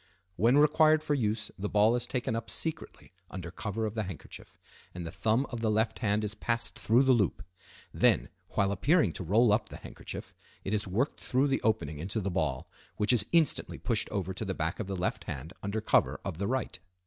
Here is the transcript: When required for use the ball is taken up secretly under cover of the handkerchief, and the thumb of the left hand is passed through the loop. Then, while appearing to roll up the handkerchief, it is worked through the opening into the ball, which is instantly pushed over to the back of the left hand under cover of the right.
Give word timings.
When 0.35 0.57
required 0.57 1.03
for 1.03 1.13
use 1.13 1.51
the 1.59 1.69
ball 1.69 1.95
is 1.95 2.07
taken 2.07 2.35
up 2.35 2.49
secretly 2.49 3.13
under 3.29 3.51
cover 3.51 3.85
of 3.85 3.93
the 3.93 4.01
handkerchief, 4.01 4.57
and 4.95 5.05
the 5.05 5.11
thumb 5.11 5.45
of 5.51 5.61
the 5.61 5.69
left 5.69 5.99
hand 5.99 6.23
is 6.23 6.33
passed 6.33 6.79
through 6.79 7.03
the 7.03 7.11
loop. 7.11 7.43
Then, 7.93 8.29
while 8.55 8.71
appearing 8.71 9.13
to 9.13 9.23
roll 9.23 9.53
up 9.53 9.69
the 9.69 9.77
handkerchief, 9.77 10.33
it 10.63 10.73
is 10.73 10.87
worked 10.87 11.19
through 11.21 11.49
the 11.49 11.61
opening 11.61 11.99
into 11.99 12.19
the 12.19 12.31
ball, 12.31 12.67
which 12.97 13.13
is 13.13 13.27
instantly 13.31 13.77
pushed 13.77 14.09
over 14.09 14.33
to 14.33 14.43
the 14.43 14.55
back 14.55 14.79
of 14.79 14.87
the 14.87 14.95
left 14.95 15.25
hand 15.25 15.53
under 15.61 15.81
cover 15.81 16.19
of 16.25 16.39
the 16.39 16.47
right. 16.47 16.79